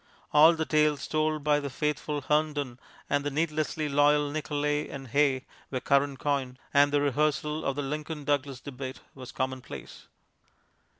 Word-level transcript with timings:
All 0.33 0.53
the 0.55 0.65
tales 0.65 1.07
told 1.07 1.43
by 1.43 1.59
the 1.59 1.69
faithful 1.69 2.21
Herndon 2.21 2.79
and 3.07 3.23
the 3.23 3.29
needlessly 3.29 3.87
loyal 3.87 4.31
Nicolay 4.31 4.89
and 4.89 5.09
Hay 5.09 5.45
were 5.69 5.79
current 5.79 6.17
coin, 6.17 6.57
and 6.73 6.91
the 6.91 7.01
rehearsal 7.01 7.63
of 7.63 7.75
the 7.75 7.83
Lincoln 7.83 8.23
Douglas 8.23 8.61
debate 8.61 9.01
was 9.13 9.31
commonplace. 9.31 10.07